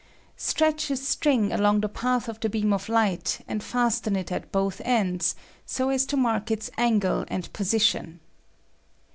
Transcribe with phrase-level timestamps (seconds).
[0.37, 4.51] Stretch a string along the path of the beam of light and fasten it at
[4.51, 5.35] both ends—
[5.67, 8.19] so as to mark its angle and position.